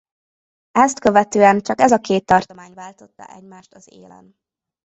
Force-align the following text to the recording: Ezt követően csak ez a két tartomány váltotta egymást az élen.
Ezt 0.71 0.99
követően 0.99 1.61
csak 1.61 1.81
ez 1.81 1.91
a 1.91 1.97
két 1.97 2.25
tartomány 2.25 2.73
váltotta 2.73 3.27
egymást 3.27 3.73
az 3.73 3.87
élen. 3.91 4.35